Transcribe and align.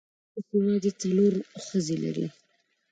اوس 0.35 0.47
یوازې 0.61 0.91
څلور 1.01 1.33
ښځې 1.65 1.95
لري. 2.03 2.27